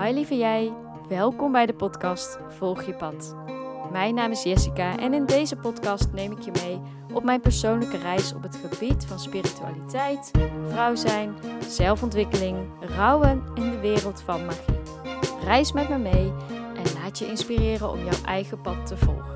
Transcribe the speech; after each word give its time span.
Hi 0.00 0.12
lieve 0.12 0.36
jij, 0.36 0.72
welkom 1.08 1.52
bij 1.52 1.66
de 1.66 1.74
podcast 1.74 2.38
Volg 2.48 2.82
je 2.82 2.94
pad. 2.94 3.36
Mijn 3.92 4.14
naam 4.14 4.30
is 4.30 4.42
Jessica 4.42 4.98
en 4.98 5.14
in 5.14 5.26
deze 5.26 5.56
podcast 5.56 6.12
neem 6.12 6.32
ik 6.32 6.40
je 6.40 6.50
mee 6.50 6.80
op 7.12 7.24
mijn 7.24 7.40
persoonlijke 7.40 7.96
reis 7.96 8.34
op 8.34 8.42
het 8.42 8.56
gebied 8.56 9.06
van 9.06 9.18
spiritualiteit, 9.18 10.30
vrouw 10.68 10.94
zijn, 10.94 11.34
zelfontwikkeling, 11.68 12.56
rouwen 12.80 13.42
en 13.54 13.70
de 13.70 13.78
wereld 13.78 14.22
van 14.22 14.44
magie. 14.44 14.80
Reis 15.44 15.72
met 15.72 15.88
me 15.88 15.98
mee 15.98 16.32
en 16.76 16.94
laat 17.02 17.18
je 17.18 17.26
inspireren 17.26 17.90
om 17.90 17.98
jouw 17.98 18.24
eigen 18.24 18.60
pad 18.60 18.86
te 18.86 18.96
volgen. 18.96 19.34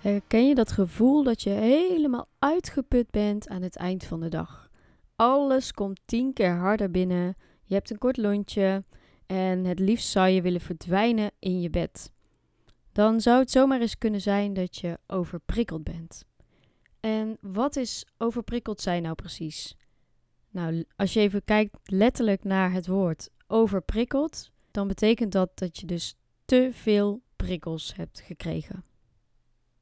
Herken 0.00 0.48
je 0.48 0.54
dat 0.54 0.72
gevoel 0.72 1.22
dat 1.22 1.42
je 1.42 1.50
helemaal 1.50 2.26
uitgeput 2.38 3.10
bent 3.10 3.48
aan 3.48 3.62
het 3.62 3.76
eind 3.76 4.04
van 4.04 4.20
de 4.20 4.28
dag? 4.28 4.69
Alles 5.20 5.72
komt 5.72 6.00
tien 6.04 6.32
keer 6.32 6.56
harder 6.56 6.90
binnen. 6.90 7.36
Je 7.64 7.74
hebt 7.74 7.90
een 7.90 7.98
kort 7.98 8.16
lontje 8.16 8.84
en 9.26 9.64
het 9.64 9.78
liefst 9.78 10.08
zou 10.08 10.28
je 10.28 10.42
willen 10.42 10.60
verdwijnen 10.60 11.30
in 11.38 11.60
je 11.60 11.70
bed. 11.70 12.12
Dan 12.92 13.20
zou 13.20 13.38
het 13.38 13.50
zomaar 13.50 13.80
eens 13.80 13.98
kunnen 13.98 14.20
zijn 14.20 14.52
dat 14.52 14.76
je 14.76 14.98
overprikkeld 15.06 15.84
bent. 15.84 16.24
En 17.00 17.36
wat 17.40 17.76
is 17.76 18.06
overprikkeld 18.18 18.80
zijn 18.80 19.02
nou 19.02 19.14
precies? 19.14 19.76
Nou, 20.50 20.84
als 20.96 21.12
je 21.12 21.20
even 21.20 21.44
kijkt 21.44 21.76
letterlijk 21.84 22.44
naar 22.44 22.72
het 22.72 22.86
woord 22.86 23.30
overprikkeld, 23.46 24.50
dan 24.70 24.88
betekent 24.88 25.32
dat 25.32 25.58
dat 25.58 25.78
je 25.78 25.86
dus 25.86 26.14
te 26.44 26.70
veel 26.72 27.22
prikkels 27.36 27.96
hebt 27.96 28.20
gekregen. 28.20 28.84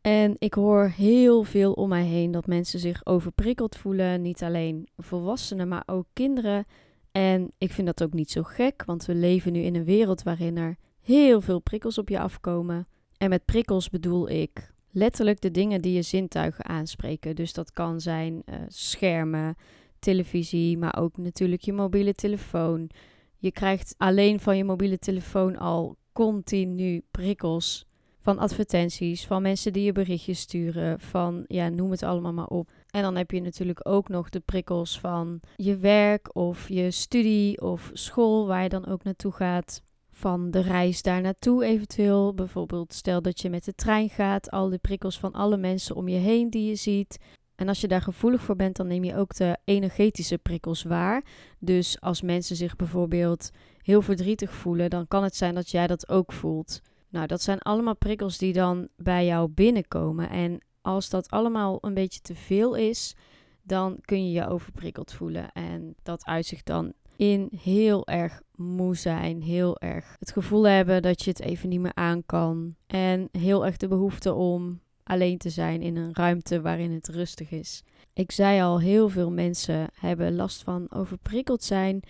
En 0.09 0.35
ik 0.39 0.55
hoor 0.55 0.93
heel 0.97 1.43
veel 1.43 1.73
om 1.73 1.89
mij 1.89 2.05
heen 2.05 2.31
dat 2.31 2.47
mensen 2.47 2.79
zich 2.79 3.07
overprikkeld 3.07 3.77
voelen. 3.77 4.23
Niet 4.23 4.43
alleen 4.43 4.89
volwassenen, 4.97 5.69
maar 5.69 5.83
ook 5.87 6.07
kinderen. 6.13 6.65
En 7.13 7.53
ik 7.59 7.73
vind 7.73 7.87
dat 7.87 8.03
ook 8.03 8.13
niet 8.13 8.31
zo 8.31 8.43
gek, 8.43 8.85
want 8.85 9.05
we 9.05 9.15
leven 9.15 9.53
nu 9.53 9.61
in 9.61 9.75
een 9.75 9.85
wereld 9.85 10.23
waarin 10.23 10.57
er 10.57 10.77
heel 11.01 11.41
veel 11.41 11.61
prikkels 11.61 11.99
op 11.99 12.09
je 12.09 12.19
afkomen. 12.19 12.89
En 13.17 13.29
met 13.29 13.45
prikkels 13.45 13.91
bedoel 13.91 14.29
ik 14.29 14.73
letterlijk 14.91 15.41
de 15.41 15.51
dingen 15.51 15.83
die 15.83 15.93
je 15.93 16.03
zintuigen 16.03 16.65
aanspreken. 16.65 17.37
Dus 17.37 17.53
dat 17.53 17.71
kan 17.71 18.01
zijn 18.01 18.33
uh, 18.45 18.55
schermen, 18.69 19.57
televisie, 19.99 20.79
maar 20.79 20.99
ook 20.99 21.17
natuurlijk 21.17 21.63
je 21.63 21.73
mobiele 21.73 22.15
telefoon. 22.15 22.91
Je 23.37 23.53
krijgt 23.53 23.95
alleen 23.97 24.41
van 24.41 24.57
je 24.57 24.65
mobiele 24.65 24.99
telefoon 24.99 25.57
al 25.57 25.97
continu 26.13 27.03
prikkels 27.11 27.88
van 28.29 28.39
advertenties, 28.39 29.27
van 29.27 29.43
mensen 29.43 29.73
die 29.73 29.85
je 29.85 29.93
berichtjes 29.93 30.41
sturen, 30.41 31.01
van 31.01 31.45
ja, 31.47 31.69
noem 31.69 31.91
het 31.91 32.03
allemaal 32.03 32.33
maar 32.33 32.47
op. 32.47 32.71
En 32.91 33.03
dan 33.03 33.17
heb 33.17 33.31
je 33.31 33.41
natuurlijk 33.41 33.89
ook 33.89 34.09
nog 34.09 34.29
de 34.29 34.41
prikkels 34.41 35.01
van 35.01 35.41
je 35.57 35.77
werk 35.77 36.37
of 36.37 36.69
je 36.69 36.91
studie 36.91 37.61
of 37.61 37.91
school 37.93 38.47
waar 38.47 38.63
je 38.63 38.69
dan 38.69 38.87
ook 38.87 39.05
naartoe 39.05 39.33
gaat. 39.33 39.83
Van 40.11 40.51
de 40.51 40.61
reis 40.61 41.03
daar 41.03 41.21
naartoe 41.21 41.65
eventueel. 41.65 42.35
Bijvoorbeeld 42.35 42.95
stel 42.95 43.23
dat 43.23 43.41
je 43.41 43.51
met 43.51 43.65
de 43.65 43.75
trein 43.75 44.09
gaat, 44.09 44.51
al 44.51 44.69
die 44.69 44.79
prikkels 44.79 45.19
van 45.19 45.33
alle 45.33 45.57
mensen 45.57 45.97
om 45.97 46.09
je 46.09 46.19
heen 46.19 46.51
die 46.51 46.69
je 46.69 46.75
ziet. 46.75 47.19
En 47.55 47.69
als 47.69 47.81
je 47.81 47.89
daar 47.89 48.03
gevoelig 48.03 48.43
voor 48.43 48.57
bent, 48.57 48.77
dan 48.77 48.87
neem 48.87 49.05
je 49.05 49.17
ook 49.17 49.35
de 49.35 49.57
energetische 49.65 50.39
prikkels 50.39 50.83
waar. 50.83 51.25
Dus 51.59 52.01
als 52.01 52.23
mensen 52.23 52.57
zich 52.57 52.77
bijvoorbeeld 52.77 53.51
heel 53.83 54.03
verdrietig 54.03 54.53
voelen, 54.53 54.91
dan 54.91 55.09
kan 55.09 55.23
het 55.23 55.37
zijn 55.37 55.55
dat 55.55 55.71
jij 55.71 55.87
dat 55.87 56.09
ook 56.09 56.33
voelt. 56.33 56.81
Nou, 57.09 57.27
dat 57.27 57.43
zijn 57.43 57.59
allemaal 57.59 57.97
prikkels 57.97 58.39
die 58.39 58.53
dan 58.53 58.89
bij 58.97 59.27
jou 59.27 59.49
binnenkomen. 59.49 60.31
En 60.31 60.61
als 60.81 61.09
dat 61.09 61.31
allemaal 61.31 61.79
een 61.81 61.95
beetje 61.95 62.21
te 62.21 62.35
veel 62.35 62.75
is, 62.75 63.15
dan 63.63 63.99
kun 64.01 64.27
je 64.27 64.33
je 64.33 64.49
overprikkeld 64.49 65.13
voelen. 65.13 65.53
En 65.53 65.95
dat 66.03 66.25
uitzicht 66.25 66.67
dan 66.67 66.93
in 67.17 67.49
heel 67.61 68.07
erg 68.07 68.43
moe 68.55 68.97
zijn, 68.97 69.43
heel 69.43 69.79
erg 69.79 70.17
het 70.19 70.33
gevoel 70.33 70.67
hebben 70.67 71.03
dat 71.03 71.23
je 71.23 71.31
het 71.31 71.41
even 71.41 71.69
niet 71.69 71.81
meer 71.81 71.95
aan 71.95 72.27
kan. 72.27 72.75
En 72.87 73.29
heel 73.33 73.67
erg 73.67 73.77
de 73.77 73.89
behoefte 73.89 74.35
om 74.35 74.81
alleen 75.03 75.39
te 75.39 75.51
zijn 75.51 75.83
in 75.83 75.97
een 75.97 76.15
ruimte 76.15 76.61
waarin 76.61 76.93
het 76.93 77.09
rustig 77.09 77.51
is. 77.51 77.83
Ik 78.13 78.33
zei 78.33 78.63
al, 78.63 78.81
heel 78.81 79.09
veel 79.09 79.31
mensen 79.31 79.87
hebben 79.93 80.37
last 80.37 80.63
van 80.63 80.91
overprikkeld 80.91 81.63
zijn. 81.63 82.01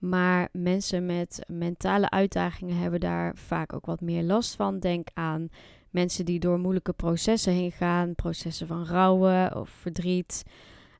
Maar 0.00 0.48
mensen 0.52 1.06
met 1.06 1.44
mentale 1.46 2.10
uitdagingen 2.10 2.76
hebben 2.76 3.00
daar 3.00 3.36
vaak 3.36 3.72
ook 3.72 3.86
wat 3.86 4.00
meer 4.00 4.22
last 4.22 4.54
van. 4.56 4.78
Denk 4.78 5.08
aan 5.14 5.48
mensen 5.90 6.24
die 6.24 6.40
door 6.40 6.58
moeilijke 6.58 6.92
processen 6.92 7.52
heen 7.52 7.72
gaan, 7.72 8.14
processen 8.14 8.66
van 8.66 8.86
rouwen 8.86 9.56
of 9.56 9.68
verdriet. 9.68 10.44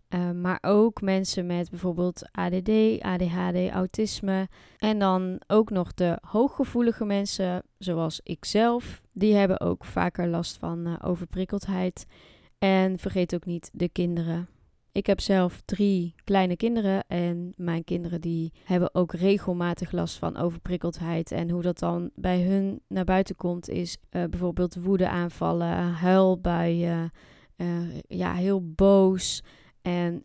Uh, 0.09 0.31
maar 0.31 0.59
ook 0.61 1.01
mensen 1.01 1.47
met 1.47 1.71
bijvoorbeeld 1.71 2.29
ADD, 2.33 3.01
ADHD, 3.01 3.71
autisme. 3.71 4.49
En 4.79 4.99
dan 4.99 5.41
ook 5.47 5.71
nog 5.71 5.95
de 5.95 6.19
hooggevoelige 6.23 7.05
mensen, 7.05 7.63
zoals 7.79 8.21
ikzelf. 8.23 9.03
Die 9.13 9.35
hebben 9.35 9.61
ook 9.61 9.85
vaker 9.85 10.29
last 10.29 10.57
van 10.57 10.87
uh, 10.87 10.95
overprikkeldheid. 11.03 12.07
En 12.59 12.99
vergeet 12.99 13.35
ook 13.35 13.45
niet 13.45 13.71
de 13.73 13.89
kinderen. 13.89 14.49
Ik 14.93 15.07
heb 15.07 15.21
zelf 15.21 15.63
drie 15.65 16.15
kleine 16.25 16.57
kinderen 16.57 17.05
en 17.07 17.53
mijn 17.57 17.85
kinderen 17.85 18.21
die 18.21 18.53
hebben 18.65 18.95
ook 18.95 19.13
regelmatig 19.13 19.93
last 19.93 20.19
van 20.19 20.37
overprikkeldheid. 20.37 21.33
En 21.33 21.51
hoe 21.51 21.63
dat 21.63 21.79
dan 21.79 22.11
bij 22.15 22.43
hun 22.43 22.81
naar 22.89 23.05
buiten 23.05 23.37
komt 23.37 23.69
is 23.69 23.97
uh, 24.11 24.25
bijvoorbeeld 24.25 24.75
woedeaanvallen, 24.75 25.93
huilbuien, 25.93 27.11
uh, 27.57 27.99
ja, 28.09 28.35
heel 28.35 28.73
boos. 28.75 29.43
En 29.83 30.25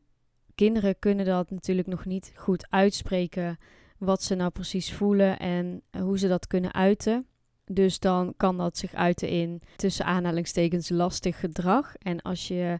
kinderen 0.55 0.99
kunnen 0.99 1.25
dat 1.25 1.49
natuurlijk 1.49 1.87
nog 1.87 2.05
niet 2.05 2.31
goed 2.35 2.67
uitspreken 2.69 3.57
wat 3.97 4.23
ze 4.23 4.35
nou 4.35 4.51
precies 4.51 4.93
voelen 4.93 5.39
en 5.39 5.81
hoe 5.99 6.17
ze 6.19 6.27
dat 6.27 6.47
kunnen 6.47 6.73
uiten. 6.73 7.27
Dus 7.65 7.99
dan 7.99 8.33
kan 8.37 8.57
dat 8.57 8.77
zich 8.77 8.93
uiten 8.93 9.27
in 9.27 9.61
tussen 9.75 10.05
aanhalingstekens 10.05 10.89
lastig 10.89 11.39
gedrag. 11.39 11.95
En 11.95 12.21
als 12.21 12.47
je 12.47 12.79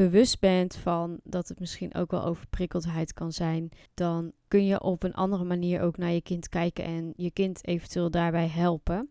bewust 0.00 0.40
bent 0.40 0.76
van 0.76 1.20
dat 1.24 1.48
het 1.48 1.60
misschien 1.60 1.94
ook 1.94 2.10
wel 2.10 2.24
overprikkeldheid 2.24 3.12
kan 3.12 3.32
zijn, 3.32 3.68
dan 3.94 4.32
kun 4.48 4.66
je 4.66 4.80
op 4.80 5.02
een 5.02 5.14
andere 5.14 5.44
manier 5.44 5.80
ook 5.80 5.96
naar 5.96 6.10
je 6.10 6.22
kind 6.22 6.48
kijken 6.48 6.84
en 6.84 7.12
je 7.16 7.30
kind 7.30 7.66
eventueel 7.66 8.10
daarbij 8.10 8.48
helpen. 8.48 9.08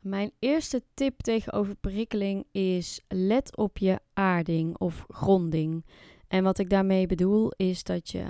Mijn 0.00 0.32
eerste 0.38 0.82
tip 0.94 1.20
tegen 1.20 1.52
overprikkeling 1.52 2.44
is 2.52 3.00
let 3.08 3.56
op 3.56 3.78
je 3.78 4.00
aarding 4.12 4.78
of 4.78 5.04
gronding. 5.08 5.84
En 6.28 6.42
wat 6.42 6.58
ik 6.58 6.70
daarmee 6.70 7.06
bedoel 7.06 7.52
is 7.56 7.84
dat 7.84 8.10
je 8.10 8.24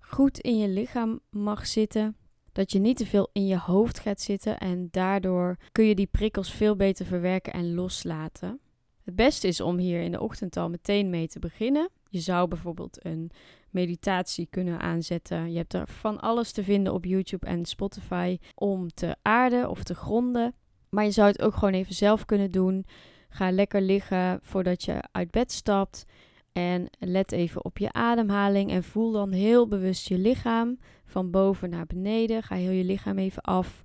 goed 0.00 0.38
in 0.38 0.58
je 0.58 0.68
lichaam 0.68 1.20
mag 1.30 1.66
zitten. 1.66 2.16
Dat 2.52 2.72
je 2.72 2.78
niet 2.78 2.96
te 2.96 3.06
veel 3.06 3.28
in 3.32 3.46
je 3.46 3.58
hoofd 3.58 3.98
gaat 3.98 4.20
zitten 4.20 4.58
en 4.58 4.88
daardoor 4.90 5.56
kun 5.72 5.84
je 5.84 5.94
die 5.94 6.06
prikkels 6.06 6.52
veel 6.52 6.76
beter 6.76 7.06
verwerken 7.06 7.52
en 7.52 7.74
loslaten. 7.74 8.60
Het 9.04 9.16
beste 9.16 9.48
is 9.48 9.60
om 9.60 9.78
hier 9.78 10.00
in 10.02 10.12
de 10.12 10.20
ochtend 10.20 10.56
al 10.56 10.68
meteen 10.68 11.10
mee 11.10 11.26
te 11.26 11.38
beginnen. 11.38 11.88
Je 12.08 12.20
zou 12.20 12.48
bijvoorbeeld 12.48 13.04
een 13.04 13.30
meditatie 13.70 14.46
kunnen 14.50 14.80
aanzetten. 14.80 15.52
Je 15.52 15.56
hebt 15.56 15.74
er 15.74 15.88
van 15.88 16.20
alles 16.20 16.52
te 16.52 16.64
vinden 16.64 16.92
op 16.92 17.04
YouTube 17.04 17.46
en 17.46 17.64
Spotify 17.64 18.38
om 18.54 18.88
te 18.94 19.16
aarden 19.22 19.70
of 19.70 19.82
te 19.82 19.94
gronden. 19.94 20.54
Maar 20.90 21.04
je 21.04 21.10
zou 21.10 21.28
het 21.28 21.42
ook 21.42 21.54
gewoon 21.54 21.74
even 21.74 21.94
zelf 21.94 22.24
kunnen 22.24 22.50
doen. 22.50 22.86
Ga 23.28 23.50
lekker 23.50 23.80
liggen 23.80 24.38
voordat 24.42 24.84
je 24.84 25.02
uit 25.12 25.30
bed 25.30 25.52
stapt. 25.52 26.04
En 26.52 26.88
let 26.98 27.32
even 27.32 27.64
op 27.64 27.78
je 27.78 27.92
ademhaling 27.92 28.70
en 28.70 28.82
voel 28.82 29.12
dan 29.12 29.32
heel 29.32 29.68
bewust 29.68 30.08
je 30.08 30.18
lichaam 30.18 30.78
van 31.04 31.30
boven 31.30 31.70
naar 31.70 31.86
beneden. 31.86 32.42
Ga 32.42 32.54
heel 32.54 32.70
je 32.70 32.84
lichaam 32.84 33.18
even 33.18 33.42
af. 33.42 33.84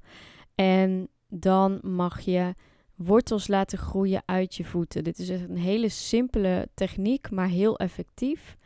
En 0.56 1.09
dan 1.28 1.80
mag 1.81 2.19
je 2.19 2.53
wortels 3.06 3.48
laten 3.48 3.78
groeien 3.78 4.24
uit 4.26 4.56
je 4.56 4.64
voeten. 4.64 5.04
Dit 5.04 5.20
is 5.20 5.30
een 5.30 5.58
hele 5.58 5.90
simpele 5.90 6.70
techniek, 6.74 7.32
maar 7.32 7.48
heel 7.48 7.78
effectief. 7.78 8.58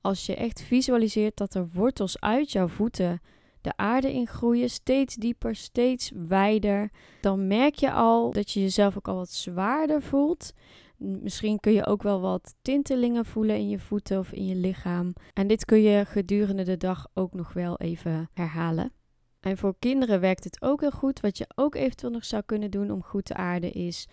Als 0.00 0.26
je 0.26 0.34
echt 0.34 0.62
visualiseert 0.62 1.36
dat 1.36 1.54
er 1.54 1.68
wortels 1.72 2.20
uit 2.20 2.52
jouw 2.52 2.68
voeten 2.68 3.20
de 3.60 3.72
aarde 3.76 4.12
in 4.12 4.26
groeien, 4.26 4.70
steeds 4.70 5.14
dieper, 5.14 5.56
steeds 5.56 6.12
wijder, 6.28 6.90
dan 7.20 7.46
merk 7.46 7.74
je 7.74 7.92
al 7.92 8.32
dat 8.32 8.50
je 8.50 8.60
jezelf 8.60 8.96
ook 8.96 9.08
al 9.08 9.16
wat 9.16 9.32
zwaarder 9.32 10.02
voelt. 10.02 10.52
Misschien 10.96 11.60
kun 11.60 11.72
je 11.72 11.86
ook 11.86 12.02
wel 12.02 12.20
wat 12.20 12.54
tintelingen 12.62 13.24
voelen 13.24 13.56
in 13.56 13.68
je 13.68 13.78
voeten 13.78 14.18
of 14.18 14.32
in 14.32 14.46
je 14.46 14.54
lichaam. 14.54 15.12
En 15.32 15.46
dit 15.46 15.64
kun 15.64 15.82
je 15.82 16.04
gedurende 16.04 16.62
de 16.62 16.76
dag 16.76 17.06
ook 17.14 17.34
nog 17.34 17.52
wel 17.52 17.78
even 17.78 18.30
herhalen. 18.34 18.97
En 19.40 19.56
voor 19.56 19.74
kinderen 19.78 20.20
werkt 20.20 20.44
het 20.44 20.62
ook 20.62 20.80
heel 20.80 20.90
goed. 20.90 21.20
Wat 21.20 21.38
je 21.38 21.46
ook 21.54 21.74
eventueel 21.74 22.12
nog 22.12 22.24
zou 22.24 22.42
kunnen 22.46 22.70
doen 22.70 22.90
om 22.90 23.02
goed 23.02 23.24
te 23.24 23.34
aarden 23.34 23.72
is 23.72 24.08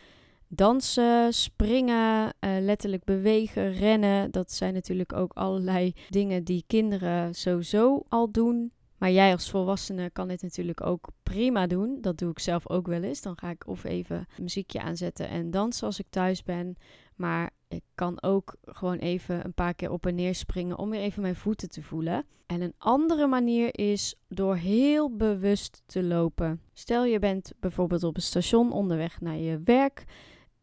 dansen, 0.47 1.33
springen, 1.33 2.33
uh, 2.39 2.55
letterlijk 2.59 3.03
bewegen, 3.03 3.73
rennen. 3.73 4.31
Dat 4.31 4.51
zijn 4.51 4.73
natuurlijk 4.73 5.13
ook 5.13 5.33
allerlei 5.33 5.93
dingen 6.09 6.43
die 6.43 6.63
kinderen 6.67 7.33
sowieso 7.33 8.03
al 8.07 8.31
doen. 8.31 8.71
Maar 8.97 9.11
jij 9.11 9.31
als 9.31 9.49
volwassene 9.49 10.09
kan 10.09 10.27
dit 10.27 10.41
natuurlijk 10.41 10.81
ook 10.81 11.07
prima 11.23 11.67
doen. 11.67 11.97
Dat 12.01 12.17
doe 12.17 12.29
ik 12.29 12.39
zelf 12.39 12.69
ook 12.69 12.87
wel 12.87 13.01
eens. 13.03 13.21
Dan 13.21 13.37
ga 13.37 13.49
ik 13.49 13.67
of 13.67 13.83
even 13.83 14.25
muziekje 14.41 14.81
aanzetten 14.81 15.29
en 15.29 15.51
dansen 15.51 15.87
als 15.87 15.99
ik 15.99 16.05
thuis 16.09 16.43
ben. 16.43 16.75
Maar 17.15 17.51
ik 17.67 17.83
kan 17.95 18.21
ook 18.21 18.55
gewoon 18.63 18.97
even 18.97 19.45
een 19.45 19.53
paar 19.53 19.73
keer 19.73 19.91
op 19.91 20.05
en 20.05 20.15
neer 20.15 20.35
springen 20.35 20.77
om 20.77 20.89
weer 20.89 21.01
even 21.01 21.21
mijn 21.21 21.35
voeten 21.35 21.69
te 21.69 21.81
voelen. 21.81 22.25
En 22.45 22.61
een 22.61 22.73
andere 22.77 23.27
manier 23.27 23.79
is 23.79 24.15
door 24.27 24.55
heel 24.55 25.15
bewust 25.15 25.81
te 25.85 26.03
lopen. 26.03 26.61
Stel 26.73 27.05
je 27.05 27.19
bent 27.19 27.53
bijvoorbeeld 27.59 28.03
op 28.03 28.15
een 28.15 28.21
station 28.21 28.71
onderweg 28.71 29.21
naar 29.21 29.37
je 29.37 29.61
werk 29.63 30.05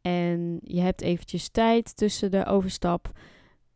en 0.01 0.59
je 0.63 0.81
hebt 0.81 1.01
eventjes 1.01 1.49
tijd 1.49 1.97
tussen 1.97 2.31
de 2.31 2.47
overstap. 2.47 3.11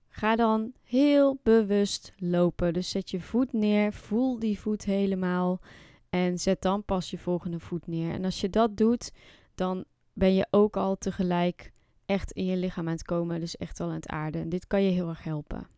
Ga 0.08 0.36
dan 0.36 0.72
heel 0.82 1.38
bewust 1.42 2.12
lopen. 2.16 2.72
Dus 2.72 2.90
zet 2.90 3.10
je 3.10 3.20
voet 3.20 3.52
neer, 3.52 3.92
voel 3.92 4.38
die 4.38 4.58
voet 4.58 4.84
helemaal 4.84 5.60
en 6.10 6.38
zet 6.38 6.62
dan 6.62 6.84
pas 6.84 7.10
je 7.10 7.18
volgende 7.18 7.60
voet 7.60 7.86
neer. 7.86 8.12
En 8.12 8.24
als 8.24 8.40
je 8.40 8.50
dat 8.50 8.76
doet, 8.76 9.12
dan 9.54 9.84
ben 10.12 10.34
je 10.34 10.46
ook 10.50 10.76
al 10.76 10.96
tegelijk 10.96 11.72
echt 12.06 12.32
in 12.32 12.44
je 12.44 12.56
lichaam 12.56 12.86
aan 12.86 12.92
het 12.92 13.02
komen, 13.02 13.40
dus 13.40 13.56
echt 13.56 13.80
al 13.80 13.88
aan 13.88 13.94
het 13.94 14.08
aarden. 14.08 14.48
Dit 14.48 14.66
kan 14.66 14.82
je 14.82 14.90
heel 14.90 15.08
erg 15.08 15.22
helpen. 15.22 15.68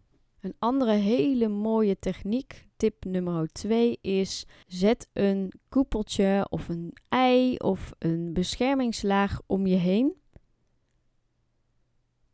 Een 0.40 0.54
andere 0.58 0.92
hele 0.92 1.48
mooie 1.48 1.96
techniek, 1.96 2.66
tip 2.76 3.04
nummer 3.04 3.52
2, 3.52 3.98
is 4.00 4.46
zet 4.66 5.08
een 5.12 5.52
koepeltje 5.68 6.46
of 6.50 6.68
een 6.68 6.92
ei 7.08 7.56
of 7.56 7.92
een 7.98 8.32
beschermingslaag 8.32 9.40
om 9.46 9.66
je 9.66 9.76
heen. 9.76 10.12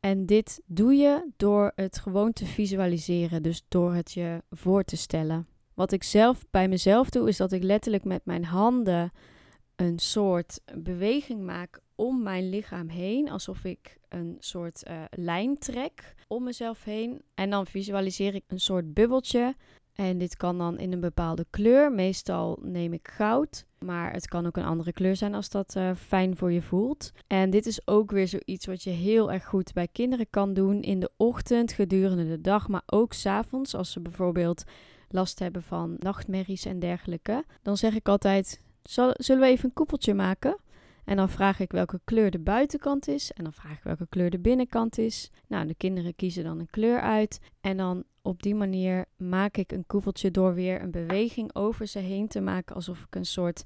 En 0.01 0.27
dit 0.27 0.63
doe 0.67 0.95
je 0.95 1.31
door 1.37 1.73
het 1.75 1.99
gewoon 1.99 2.33
te 2.33 2.47
visualiseren, 2.47 3.43
dus 3.43 3.65
door 3.69 3.95
het 3.95 4.13
je 4.13 4.43
voor 4.51 4.85
te 4.85 4.97
stellen. 4.97 5.47
Wat 5.75 5.93
ik 5.93 6.03
zelf 6.03 6.45
bij 6.51 6.69
mezelf 6.69 7.11
doe, 7.11 7.29
is 7.29 7.37
dat 7.37 7.53
ik 7.53 7.63
letterlijk 7.63 8.05
met 8.05 8.25
mijn 8.25 8.45
handen 8.45 9.13
een 9.77 9.99
soort 9.99 10.61
beweging 10.75 11.43
maak 11.43 11.81
om 11.95 12.23
mijn 12.23 12.49
lichaam 12.49 12.89
heen, 12.89 13.31
alsof 13.31 13.65
ik 13.65 13.99
een 14.09 14.37
soort 14.39 14.83
uh, 14.89 15.03
lijn 15.11 15.59
trek 15.59 16.15
om 16.29 16.45
mezelf 16.45 16.85
heen. 16.85 17.23
En 17.35 17.51
dan 17.51 17.67
visualiseer 17.67 18.35
ik 18.35 18.45
een 18.47 18.61
soort 18.61 18.95
bubbeltje. 18.95 19.55
En 19.95 20.19
dit 20.19 20.37
kan 20.37 20.59
dan 20.59 20.79
in 20.79 20.93
een 20.93 21.01
bepaalde 21.01 21.47
kleur. 21.51 21.93
Meestal 21.93 22.59
neem 22.63 22.93
ik 22.93 23.09
goud. 23.09 23.67
Maar 23.79 24.13
het 24.13 24.29
kan 24.29 24.47
ook 24.47 24.57
een 24.57 24.65
andere 24.65 24.93
kleur 24.93 25.17
zijn 25.17 25.35
als 25.35 25.49
dat 25.49 25.75
uh, 25.77 25.91
fijn 25.97 26.37
voor 26.37 26.53
je 26.53 26.63
voelt. 26.63 27.13
En 27.27 27.51
dit 27.51 27.67
is 27.67 27.87
ook 27.87 28.11
weer 28.11 28.29
zoiets 28.29 28.67
wat 28.67 28.83
je 28.83 28.91
heel 28.91 29.33
erg 29.33 29.45
goed 29.45 29.73
bij 29.73 29.89
kinderen 29.93 30.27
kan 30.31 30.55
doen. 30.55 30.83
In 30.83 31.01
de 31.01 31.11
ochtend, 31.17 31.73
gedurende 31.73 32.29
de 32.29 32.41
dag, 32.41 32.69
maar 32.69 32.83
ook 32.87 33.13
s'avonds. 33.13 33.75
Als 33.75 33.93
ze 33.93 34.01
bijvoorbeeld 34.01 34.65
last 35.09 35.39
hebben 35.39 35.63
van 35.63 35.97
nachtmerries 35.99 36.65
en 36.65 36.79
dergelijke. 36.79 37.45
Dan 37.63 37.77
zeg 37.77 37.95
ik 37.95 38.09
altijd: 38.09 38.61
Zullen 38.83 39.43
we 39.43 39.47
even 39.47 39.65
een 39.65 39.75
koepeltje 39.75 40.15
maken? 40.15 40.57
En 41.05 41.17
dan 41.17 41.29
vraag 41.29 41.61
ik 41.61 41.73
welke 41.73 42.01
kleur 42.05 42.31
de 42.31 42.39
buitenkant 42.39 43.09
is. 43.09 43.33
En 43.33 43.45
dan 43.45 43.53
vraag 43.53 43.77
ik 43.77 43.83
welke 43.83 44.07
kleur 44.09 44.31
de 44.31 44.39
binnenkant 44.39 44.99
is. 44.99 45.31
Nou, 45.47 45.67
de 45.67 45.75
kinderen 45.75 46.15
kiezen 46.15 46.45
dan 46.45 46.61
een 46.61 46.71
kleur 46.71 47.01
uit. 47.01 47.41
En 47.61 47.77
dan 47.77 48.05
op 48.23 48.43
die 48.43 48.55
manier 48.55 49.05
maak 49.17 49.57
ik 49.57 49.73
een 49.73 49.87
koepeltje 49.87 50.31
door 50.31 50.55
weer 50.55 50.83
een 50.83 50.91
beweging 50.91 51.55
over 51.55 51.87
ze 51.87 51.99
heen 51.99 52.29
te 52.29 52.41
maken. 52.41 52.75
Alsof 52.75 53.03
ik 53.03 53.15
een 53.15 53.27
soort 53.27 53.65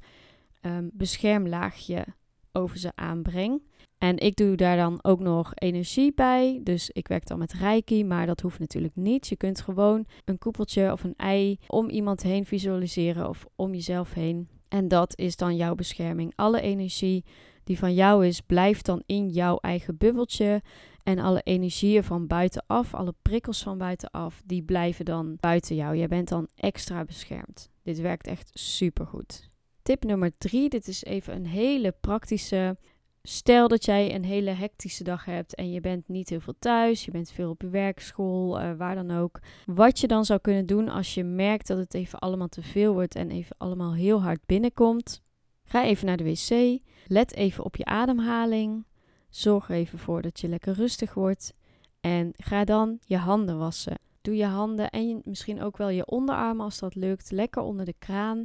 um, 0.62 0.90
beschermlaagje 0.93 2.05
over 2.52 2.79
ze 2.79 2.93
aanbreng. 2.94 3.62
En 3.99 4.19
ik 4.19 4.37
doe 4.37 4.56
daar 4.56 4.76
dan 4.76 4.99
ook 5.05 5.20
nog 5.20 5.52
energie 5.55 6.12
bij. 6.14 6.61
Dus 6.62 6.90
ik 6.90 7.08
werk 7.08 7.26
dan 7.26 7.38
met 7.38 7.52
reiki, 7.52 8.05
maar 8.05 8.26
dat 8.26 8.40
hoeft 8.40 8.58
natuurlijk 8.58 8.96
niet. 8.96 9.26
Je 9.26 9.37
kunt 9.37 9.61
gewoon 9.61 10.06
een 10.25 10.38
koepeltje 10.38 10.93
of 10.93 11.05
een 11.05 11.14
ei 11.17 11.58
om 11.67 11.88
iemand 11.88 12.23
heen 12.23 12.46
visualiseren 12.46 13.29
of 13.29 13.46
om 13.56 13.73
jezelf 13.75 14.12
heen. 14.12 14.49
En 14.68 14.88
dat 14.88 15.18
is 15.18 15.36
dan 15.36 15.56
jouw 15.56 15.74
bescherming. 15.74 16.32
Alle 16.36 16.60
energie 16.60 17.24
die 17.64 17.78
van 17.78 17.94
jou 17.94 18.26
is, 18.26 18.40
blijft 18.40 18.86
dan 18.86 19.02
in 19.06 19.28
jouw 19.28 19.56
eigen 19.56 19.96
bubbeltje. 19.96 20.62
En 21.02 21.18
alle 21.18 21.40
energieën 21.42 22.04
van 22.04 22.26
buitenaf, 22.26 22.94
alle 22.94 23.14
prikkels 23.22 23.62
van 23.62 23.78
buitenaf, 23.78 24.42
die 24.44 24.62
blijven 24.62 25.04
dan 25.04 25.36
buiten 25.40 25.76
jou. 25.76 25.96
Jij 25.96 26.08
bent 26.08 26.28
dan 26.28 26.48
extra 26.54 27.04
beschermd. 27.04 27.70
Dit 27.82 28.00
werkt 28.00 28.26
echt 28.26 28.50
super 28.52 29.06
goed. 29.06 29.50
Tip 29.82 30.04
nummer 30.04 30.32
drie, 30.38 30.68
dit 30.68 30.88
is 30.88 31.04
even 31.04 31.34
een 31.34 31.46
hele 31.46 31.94
praktische 32.00 32.76
Stel 33.30 33.69
dat 33.69 33.84
jij 33.84 34.14
een 34.14 34.25
hele 34.25 34.50
hectische 34.50 35.04
dag 35.04 35.25
hebt 35.25 35.54
en 35.54 35.70
je 35.70 35.80
bent 35.80 36.08
niet 36.08 36.28
heel 36.28 36.40
veel 36.40 36.54
thuis, 36.58 37.04
je 37.04 37.10
bent 37.10 37.30
veel 37.30 37.50
op 37.50 37.62
je 37.62 37.69
werk, 37.69 38.00
school, 38.00 38.60
uh, 38.60 38.72
waar 38.76 38.94
dan 38.94 39.10
ook. 39.10 39.40
Wat 39.66 39.98
je 39.98 40.06
dan 40.06 40.25
zou 40.25 40.40
kunnen 40.40 40.66
doen 40.66 40.88
als 40.88 41.14
je 41.14 41.25
merkt 41.25 41.66
dat 41.66 41.78
het 41.78 41.94
even 41.94 42.19
allemaal 42.19 42.48
te 42.48 42.62
veel 42.62 42.92
wordt 42.92 43.14
en 43.14 43.30
even 43.30 43.56
allemaal 43.58 43.94
heel 43.94 44.22
hard 44.22 44.40
binnenkomt. 44.46 45.22
Ga 45.64 45.84
even 45.84 46.06
naar 46.06 46.16
de 46.16 46.25
wc, 46.25 46.80
let 47.06 47.34
even 47.34 47.64
op 47.64 47.76
je 47.76 47.84
ademhaling, 47.84 48.86
zorg 49.28 49.69
er 49.69 49.75
even 49.75 49.98
voor 49.98 50.22
dat 50.22 50.40
je 50.40 50.48
lekker 50.48 50.72
rustig 50.75 51.14
wordt 51.14 51.54
en 52.00 52.32
ga 52.36 52.64
dan 52.64 52.98
je 53.04 53.16
handen 53.16 53.58
wassen. 53.58 53.98
Doe 54.20 54.36
je 54.36 54.46
handen 54.46 54.90
en 54.90 55.20
misschien 55.25 55.62
ook 55.62 55.76
wel 55.76 55.88
je 55.88 56.06
onderarmen 56.06 56.64
als 56.64 56.78
dat 56.78 56.94
lukt, 56.94 57.30
lekker 57.30 57.62
onder 57.62 57.84
de 57.84 57.94
kraan. 57.98 58.44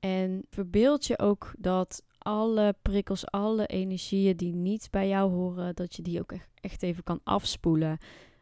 En 0.00 0.46
verbeeld 0.50 1.06
je 1.06 1.18
ook 1.18 1.52
dat 1.58 2.02
alle 2.26 2.74
prikkels, 2.82 3.30
alle 3.30 3.66
energieën 3.66 4.36
die 4.36 4.54
niet 4.54 4.88
bij 4.90 5.08
jou 5.08 5.30
horen, 5.30 5.74
dat 5.74 5.94
je 5.94 6.02
die 6.02 6.20
ook 6.20 6.32
echt 6.60 6.82
even 6.82 7.02
kan 7.02 7.20
afspoelen. 7.24 7.98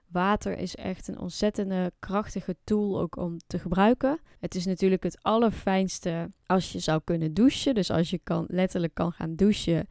Water 0.06 0.58
is 0.58 0.76
echt 0.76 1.08
een 1.08 1.18
ontzettende 1.18 1.92
krachtige 1.98 2.56
tool 2.64 3.00
ook 3.00 3.16
om 3.16 3.36
te 3.46 3.58
gebruiken. 3.58 4.18
Het 4.40 4.54
is 4.54 4.66
natuurlijk 4.66 5.02
het 5.02 5.22
allerfijnste 5.22 6.30
als 6.46 6.72
je 6.72 6.78
zou 6.78 7.00
kunnen 7.04 7.34
douchen. 7.34 7.74
Dus 7.74 7.90
als 7.90 8.10
je 8.10 8.18
kan, 8.18 8.44
letterlijk 8.48 8.94
kan 8.94 9.12
gaan 9.12 9.36
douchen, 9.36 9.86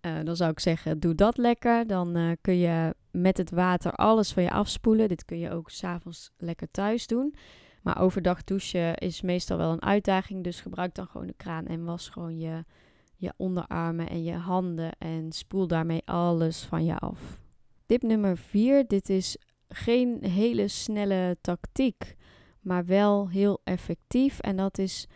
uh, 0.00 0.18
dan 0.24 0.36
zou 0.36 0.50
ik 0.50 0.60
zeggen, 0.60 1.00
doe 1.00 1.14
dat 1.14 1.36
lekker. 1.36 1.86
Dan 1.86 2.16
uh, 2.16 2.30
kun 2.40 2.56
je 2.56 2.94
met 3.10 3.36
het 3.36 3.50
water 3.50 3.92
alles 3.92 4.32
van 4.32 4.42
je 4.42 4.50
afspoelen. 4.50 5.08
Dit 5.08 5.24
kun 5.24 5.38
je 5.38 5.50
ook 5.50 5.70
s'avonds 5.70 6.30
lekker 6.36 6.70
thuis 6.70 7.06
doen. 7.06 7.34
Maar 7.82 8.00
overdag 8.00 8.44
douchen 8.44 8.94
is 8.94 9.22
meestal 9.22 9.56
wel 9.56 9.72
een 9.72 9.82
uitdaging. 9.82 10.44
Dus 10.44 10.60
gebruik 10.60 10.94
dan 10.94 11.06
gewoon 11.06 11.26
de 11.26 11.34
kraan 11.36 11.66
en 11.66 11.84
was 11.84 12.08
gewoon 12.08 12.38
je 12.38 12.64
je 13.16 13.32
onderarmen 13.36 14.08
en 14.08 14.24
je 14.24 14.34
handen 14.34 14.92
en 14.98 15.32
spoel 15.32 15.66
daarmee 15.66 16.02
alles 16.04 16.62
van 16.62 16.84
je 16.84 16.98
af. 16.98 17.40
Tip 17.86 18.02
nummer 18.02 18.38
4. 18.38 18.86
Dit 18.86 19.08
is 19.08 19.36
geen 19.68 20.24
hele 20.24 20.68
snelle 20.68 21.36
tactiek, 21.40 22.16
maar 22.60 22.84
wel 22.84 23.28
heel 23.28 23.60
effectief. 23.64 24.38
En 24.38 24.56
dat 24.56 24.78
is 24.78 25.06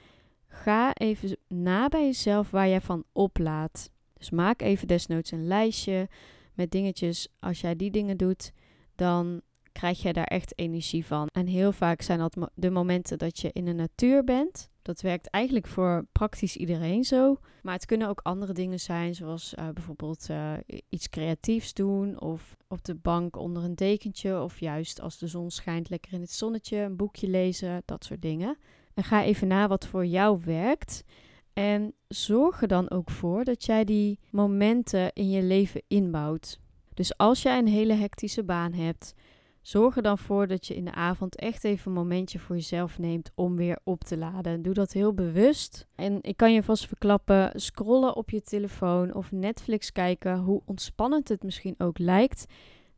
ga 0.49 0.95
even 0.95 1.37
na 1.49 1.89
bij 1.89 2.05
jezelf 2.05 2.51
waar 2.51 2.69
jij 2.69 2.81
van 2.81 3.05
oplaat. 3.13 3.91
Dus 4.17 4.31
maak 4.31 4.63
even 4.63 4.89
desnoods 4.89 5.31
een 5.31 5.47
lijstje 5.47 6.09
met 6.55 6.71
dingetjes. 6.71 7.29
Als 7.39 7.61
jij 7.61 7.77
die 7.77 7.91
dingen 7.91 8.17
doet, 8.17 8.53
dan 8.95 9.41
krijg 9.73 10.03
je 10.03 10.13
daar 10.13 10.25
echt 10.25 10.59
energie 10.59 11.07
van. 11.07 11.27
En 11.33 11.47
heel 11.47 11.73
vaak 11.73 12.03
zijn 12.03 12.19
dat 12.19 12.37
de 12.55 12.71
momenten 12.71 13.19
dat 13.19 13.39
je 13.39 13.51
in 13.53 13.65
de 13.65 13.73
natuur 13.73 14.25
bent. 14.25 14.69
Dat 14.83 15.01
werkt 15.01 15.27
eigenlijk 15.27 15.67
voor 15.67 16.07
praktisch 16.13 16.57
iedereen 16.57 17.05
zo. 17.05 17.37
Maar 17.63 17.75
het 17.75 17.87
kunnen 17.87 18.09
ook 18.09 18.21
andere 18.23 18.53
dingen 18.53 18.81
zijn, 18.81 19.15
zoals 19.15 19.55
uh, 19.59 19.69
bijvoorbeeld 19.69 20.27
uh, 20.31 20.53
iets 20.89 21.09
creatiefs 21.09 21.75
doen. 21.75 22.21
Of 22.21 22.57
op 22.69 22.85
de 22.85 22.95
bank 22.95 23.37
onder 23.37 23.65
een 23.65 23.75
dekentje. 23.75 24.43
Of 24.43 24.61
juist 24.61 25.01
als 25.01 25.19
de 25.19 25.27
zon 25.27 25.51
schijnt, 25.51 25.91
lekker 25.91 26.13
in 26.13 26.21
het 26.21 26.33
zonnetje, 26.33 26.77
een 26.77 26.97
boekje 26.97 27.29
lezen, 27.29 27.83
dat 27.85 28.05
soort 28.05 28.23
dingen. 28.23 28.57
En 28.95 29.05
ga 29.05 29.25
even 29.25 29.49
na 29.49 29.69
wat 29.69 29.87
voor 29.87 30.07
jou 30.07 30.41
werkt. 30.45 31.05
En 31.53 31.95
zorg 32.09 32.63
er 32.63 32.69
dan 32.69 32.91
ook 32.91 33.11
voor 33.11 33.45
dat 33.45 33.65
jij 33.65 33.85
die 33.85 34.19
momenten 34.31 35.13
in 35.13 35.31
je 35.31 35.43
leven 35.43 35.83
inbouwt. 35.89 36.59
Dus 36.95 37.17
als 37.17 37.43
jij 37.43 37.59
een 37.59 37.69
hele 37.69 37.95
hectische 37.95 38.45
baan 38.45 38.73
hebt, 38.73 39.15
Zorg 39.63 39.97
er 39.97 40.03
dan 40.03 40.19
voor 40.19 40.47
dat 40.47 40.67
je 40.67 40.75
in 40.75 40.85
de 40.85 40.93
avond 40.93 41.37
echt 41.37 41.65
even 41.65 41.87
een 41.87 41.97
momentje 41.97 42.39
voor 42.39 42.57
jezelf 42.57 42.99
neemt 42.99 43.31
om 43.35 43.57
weer 43.57 43.79
op 43.85 44.05
te 44.05 44.17
laden. 44.17 44.63
Doe 44.63 44.75
dat 44.75 44.93
heel 44.93 45.15
bewust. 45.15 45.87
En 45.95 46.19
ik 46.21 46.37
kan 46.37 46.53
je 46.53 46.63
vast 46.63 46.87
verklappen, 46.87 47.61
scrollen 47.61 48.17
op 48.17 48.31
je 48.31 48.43
telefoon 48.43 49.15
of 49.15 49.33
Netflix 49.33 49.93
kijken, 49.93 50.39
hoe 50.39 50.63
ontspannend 50.65 51.29
het 51.29 51.43
misschien 51.43 51.75
ook 51.79 51.99
lijkt. 51.99 52.45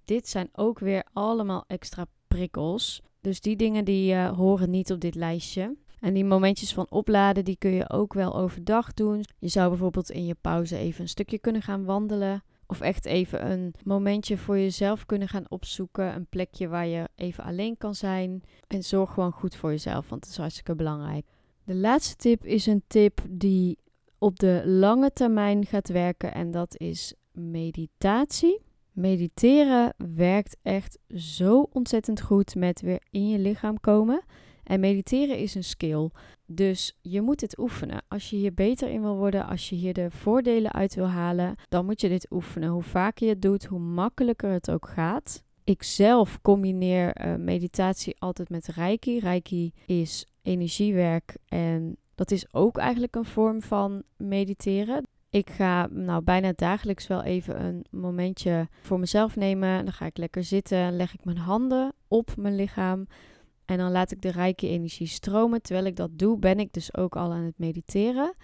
Dit 0.05 0.29
zijn 0.29 0.49
ook 0.53 0.79
weer 0.79 1.05
allemaal 1.13 1.65
extra 1.67 2.07
prikkels. 2.29 3.03
Dus 3.21 3.41
die 3.41 3.57
dingen 3.57 3.85
die 3.85 4.15
uh, 4.15 4.37
horen 4.37 4.71
niet 4.71 4.93
op 4.93 5.01
dit 5.01 5.15
lijstje. 5.15 5.77
En 6.01 6.15
die 6.15 6.25
momentjes 6.25 6.75
van 6.75 6.91
opladen, 6.91 7.45
die 7.45 7.57
kun 7.57 7.71
je 7.71 7.91
ook 7.91 8.15
wel 8.15 8.37
overdag 8.37 8.95
doen. 8.95 9.25
Je 9.39 9.49
zou 9.49 9.69
bijvoorbeeld 9.69 10.11
in 10.11 10.27
je 10.27 10.37
pauze 10.41 10.77
even 10.77 11.01
een 11.01 11.09
stukje 11.09 11.39
kunnen 11.39 11.63
gaan 11.63 11.85
wandelen. 11.85 12.43
Of 12.73 12.81
echt 12.81 13.05
even 13.05 13.51
een 13.51 13.75
momentje 13.85 14.39
voor 14.39 14.59
jezelf 14.59 15.07
kunnen 15.07 15.29
gaan 15.29 15.45
opzoeken. 15.49 16.15
Een 16.15 16.27
plekje 16.27 16.69
waar 16.69 16.87
je 16.87 17.09
even 17.15 17.45
alleen 17.45 17.77
kan 17.79 17.95
zijn. 17.95 18.43
En 18.67 18.83
zorg 18.83 19.13
gewoon 19.13 19.33
goed 19.33 19.57
voor 19.57 19.71
jezelf, 19.71 20.09
want 20.09 20.25
het 20.25 20.31
is 20.33 20.39
hartstikke 20.39 20.75
belangrijk. 20.75 21.27
De 21.65 21.75
laatste 21.75 22.17
tip 22.17 22.45
is 22.45 22.67
een 22.67 22.83
tip 22.87 23.21
die 23.31 23.79
op 24.19 24.39
de 24.39 24.63
lange 24.65 25.13
termijn 25.13 25.67
gaat 25.67 25.89
werken. 25.89 26.35
En 26.35 26.51
dat 26.51 26.79
is 26.79 27.15
meditatie. 27.33 28.61
Mediteren 28.93 29.95
werkt 30.15 30.57
echt 30.63 30.99
zo 31.17 31.69
ontzettend 31.73 32.21
goed 32.21 32.55
met 32.55 32.81
weer 32.81 33.03
in 33.11 33.29
je 33.29 33.39
lichaam 33.39 33.81
komen. 33.81 34.23
En 34.63 34.81
mediteren 34.81 35.39
is 35.39 35.55
een 35.55 35.65
skill. 35.65 36.11
Dus 36.47 36.99
je 37.01 37.21
moet 37.21 37.41
dit 37.41 37.59
oefenen. 37.59 38.03
Als 38.09 38.31
je 38.31 38.37
hier 38.37 38.55
beter 38.55 38.89
in 38.89 39.01
wil 39.01 39.17
worden, 39.17 39.47
als 39.47 39.69
je 39.69 39.77
hier 39.77 39.93
de 39.93 40.11
voordelen 40.11 40.73
uit 40.73 40.95
wil 40.95 41.09
halen, 41.09 41.55
dan 41.69 41.85
moet 41.85 42.01
je 42.01 42.09
dit 42.09 42.31
oefenen. 42.31 42.69
Hoe 42.69 42.83
vaker 42.83 43.27
je 43.27 43.33
het 43.33 43.43
doet, 43.43 43.65
hoe 43.65 43.79
makkelijker 43.79 44.51
het 44.51 44.71
ook 44.71 44.89
gaat. 44.89 45.43
Ik 45.65 45.83
zelf 45.83 46.41
combineer 46.41 47.27
uh, 47.27 47.35
meditatie 47.35 48.17
altijd 48.19 48.49
met 48.49 48.67
Reiki. 48.67 49.19
Reiki 49.19 49.73
is 49.87 50.27
energiewerk 50.43 51.37
en 51.47 51.97
dat 52.15 52.31
is 52.31 52.55
ook 52.55 52.79
eigenlijk 52.79 53.17
een 53.17 53.25
vorm 53.25 53.63
van 53.63 54.03
mediteren. 54.17 55.07
Ik 55.31 55.51
ga 55.51 55.87
nou 55.87 56.23
bijna 56.23 56.53
dagelijks 56.57 57.07
wel 57.07 57.23
even 57.23 57.65
een 57.65 57.85
momentje 57.91 58.69
voor 58.83 58.99
mezelf 58.99 59.37
nemen. 59.37 59.85
Dan 59.85 59.93
ga 59.93 60.07
ik 60.07 60.17
lekker 60.17 60.45
zitten, 60.45 60.97
leg 60.97 61.15
ik 61.15 61.25
mijn 61.25 61.39
handen 61.39 61.93
op 62.09 62.37
mijn 62.37 62.55
lichaam 62.55 63.07
en 63.73 63.79
dan 63.79 63.93
laat 63.93 64.11
ik 64.11 64.23
de 64.23 64.31
rijke 64.31 64.69
energie 64.69 65.07
stromen. 65.07 65.63
Terwijl 65.63 65.87
ik 65.87 65.97
dat 65.97 66.19
doe, 66.19 66.39
ben 66.39 66.59
ik 66.59 66.73
dus 66.73 66.97
ook 66.97 67.17
al 67.17 67.33
aan 67.33 67.45
het 67.45 67.59
mediteren. 67.59 68.35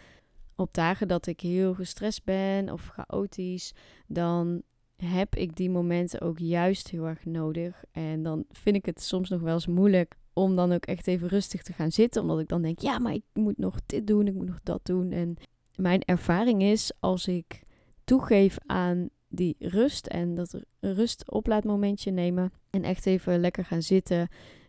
Op 0.56 0.74
dagen 0.74 1.08
dat 1.08 1.26
ik 1.26 1.40
heel 1.40 1.74
gestrest 1.74 2.24
ben 2.24 2.72
of 2.72 2.92
chaotisch, 2.94 3.72
dan 4.06 4.62
heb 4.96 5.36
ik 5.36 5.56
die 5.56 5.70
momenten 5.70 6.20
ook 6.20 6.38
juist 6.38 6.90
heel 6.90 7.06
erg 7.06 7.24
nodig. 7.24 7.84
En 7.92 8.22
dan 8.22 8.44
vind 8.50 8.76
ik 8.76 8.86
het 8.86 9.02
soms 9.02 9.28
nog 9.28 9.40
wel 9.40 9.54
eens 9.54 9.66
moeilijk 9.66 10.14
om 10.32 10.56
dan 10.56 10.72
ook 10.72 10.86
echt 10.86 11.06
even 11.06 11.28
rustig 11.28 11.62
te 11.62 11.72
gaan 11.72 11.92
zitten. 11.92 12.22
Omdat 12.22 12.40
ik 12.40 12.48
dan 12.48 12.62
denk, 12.62 12.78
ja, 12.78 12.98
maar 12.98 13.12
ik 13.12 13.24
moet 13.32 13.58
nog 13.58 13.76
dit 13.86 14.06
doen, 14.06 14.26
ik 14.26 14.34
moet 14.34 14.48
nog 14.48 14.60
dat 14.62 14.80
doen. 14.82 15.12
En 15.12 15.36
mijn 15.74 16.02
ervaring 16.04 16.62
is, 16.62 16.92
als 17.00 17.26
ik 17.26 17.62
toegeef 18.04 18.56
aan 18.66 19.08
die 19.28 19.56
rust 19.58 20.06
en 20.06 20.34
dat 20.34 20.60
rust 20.80 21.30
oplaadmomentje 21.30 22.10
nemen 22.10 22.52
en 22.70 22.82
echt 22.82 23.06
even 23.06 23.40
lekker 23.40 23.64
gaan 23.64 23.82
zitten 23.82 24.28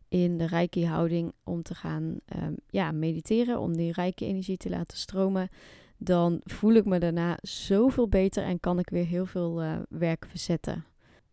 in 0.09 0.37
de 0.37 0.45
rijke 0.47 0.87
houding 0.87 1.31
om 1.43 1.63
te 1.63 1.75
gaan 1.75 2.17
um, 2.43 2.55
ja, 2.69 2.91
mediteren, 2.91 3.59
om 3.59 3.77
die 3.77 3.91
rijke 3.91 4.25
energie 4.25 4.57
te 4.57 4.69
laten 4.69 4.97
stromen, 4.97 5.49
dan 5.97 6.41
voel 6.43 6.73
ik 6.73 6.85
me 6.85 6.99
daarna 6.99 7.37
zoveel 7.41 8.07
beter 8.07 8.43
en 8.43 8.59
kan 8.59 8.79
ik 8.79 8.89
weer 8.89 9.05
heel 9.05 9.25
veel 9.25 9.63
uh, 9.63 9.77
werk 9.89 10.25
verzetten. 10.29 10.85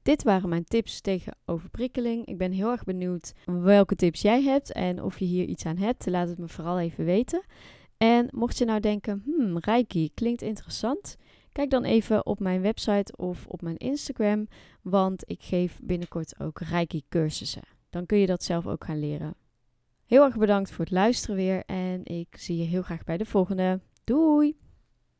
Dit 0.02 0.22
waren 0.22 0.48
mijn 0.48 0.64
tips 0.64 1.00
tegen 1.00 1.36
overprikkeling. 1.44 2.26
Ik 2.26 2.38
ben 2.38 2.52
heel 2.52 2.70
erg 2.70 2.84
benieuwd 2.84 3.32
welke 3.44 3.94
tips 3.94 4.22
jij 4.22 4.42
hebt 4.42 4.72
en 4.72 5.02
of 5.02 5.18
je 5.18 5.24
hier 5.24 5.44
iets 5.44 5.66
aan 5.66 5.76
hebt. 5.76 6.06
Laat 6.06 6.28
het 6.28 6.38
me 6.38 6.48
vooral 6.48 6.78
even 6.78 7.04
weten. 7.04 7.42
En 7.96 8.28
mocht 8.30 8.58
je 8.58 8.64
nou 8.64 8.80
denken, 8.80 9.22
hmm, 9.24 9.58
Reiki 9.58 10.10
klinkt 10.14 10.42
interessant, 10.42 11.16
kijk 11.52 11.70
dan 11.70 11.84
even 11.84 12.26
op 12.26 12.40
mijn 12.40 12.60
website 12.60 13.16
of 13.16 13.46
op 13.46 13.62
mijn 13.62 13.76
Instagram, 13.76 14.48
want 14.82 15.22
ik 15.26 15.42
geef 15.42 15.80
binnenkort 15.82 16.40
ook 16.40 16.60
Reiki 16.60 17.02
cursussen. 17.08 17.75
Dan 17.90 18.06
kun 18.06 18.18
je 18.18 18.26
dat 18.26 18.42
zelf 18.42 18.66
ook 18.66 18.84
gaan 18.84 18.98
leren. 18.98 19.34
Heel 20.06 20.24
erg 20.24 20.36
bedankt 20.36 20.70
voor 20.70 20.84
het 20.84 20.94
luisteren 20.94 21.36
weer 21.36 21.64
en 21.64 22.04
ik 22.04 22.36
zie 22.36 22.56
je 22.56 22.64
heel 22.64 22.82
graag 22.82 23.04
bij 23.04 23.16
de 23.16 23.24
volgende. 23.24 23.80
Doei! 24.04 24.56